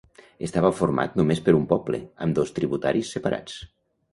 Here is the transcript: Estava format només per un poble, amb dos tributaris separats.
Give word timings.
Estava 0.45 0.71
format 0.77 1.13
només 1.19 1.41
per 1.49 1.53
un 1.57 1.67
poble, 1.73 1.99
amb 2.27 2.39
dos 2.41 2.55
tributaris 2.59 3.13
separats. 3.19 3.61